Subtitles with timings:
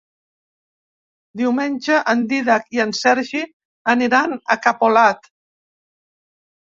[1.41, 3.43] Diumenge en Dídac i en Sergi
[3.95, 5.31] aniran a Capolat.